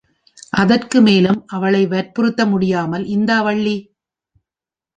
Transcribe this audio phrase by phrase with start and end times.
[0.53, 3.77] அதற்கு மேலும் அவளை வற்புறுத்த முடியாமல், இந்தா வள்ளி!